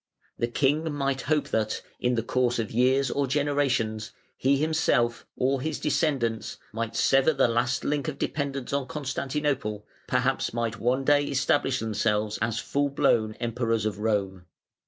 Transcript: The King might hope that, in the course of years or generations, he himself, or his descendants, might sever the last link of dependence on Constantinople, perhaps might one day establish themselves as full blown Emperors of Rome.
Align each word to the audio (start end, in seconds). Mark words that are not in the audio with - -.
The 0.39 0.47
King 0.47 0.91
might 0.91 1.21
hope 1.29 1.49
that, 1.49 1.83
in 1.99 2.15
the 2.15 2.23
course 2.23 2.57
of 2.57 2.71
years 2.71 3.11
or 3.11 3.27
generations, 3.27 4.09
he 4.35 4.57
himself, 4.57 5.27
or 5.37 5.61
his 5.61 5.79
descendants, 5.79 6.57
might 6.73 6.95
sever 6.95 7.33
the 7.33 7.47
last 7.47 7.83
link 7.83 8.07
of 8.07 8.17
dependence 8.17 8.73
on 8.73 8.87
Constantinople, 8.87 9.85
perhaps 10.07 10.55
might 10.55 10.79
one 10.79 11.03
day 11.03 11.25
establish 11.25 11.77
themselves 11.77 12.39
as 12.41 12.57
full 12.57 12.89
blown 12.89 13.33
Emperors 13.35 13.85
of 13.85 13.99
Rome. 13.99 14.45